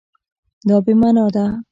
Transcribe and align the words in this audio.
دا 0.67 0.75
بې 0.85 0.93
مانا 0.99 1.25
ده 1.35 1.45